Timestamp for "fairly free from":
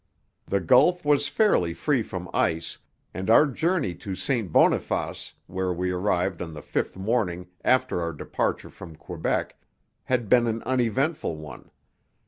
1.27-2.27